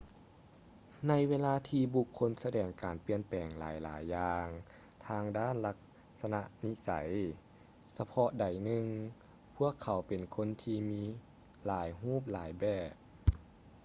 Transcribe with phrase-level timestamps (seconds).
[1.07, 4.47] ໃນເວລາທີ່ບຸກຄົນສະແດງການປ່ຽນແປງຫຼາຍໆຢ່າງ
[5.07, 5.77] ທາງດ້ານລັກ
[6.21, 6.89] ສະນະນິໄສ
[7.97, 8.85] ສະເພາະໃດໜຶ່ງ
[9.57, 11.01] ພວກເຂົາເປັນຄົນທີ່ມີ
[11.65, 12.91] ຫຼາຍຮູບຫຼາຍແບບ